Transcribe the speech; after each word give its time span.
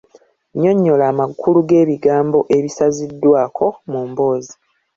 Nnyonnyola 0.53 1.03
amakulu 1.11 1.57
g’ebigambo 1.69 2.39
ebisaziddwaako 2.57 3.65
mu 3.91 4.01
mboozi. 4.09 4.53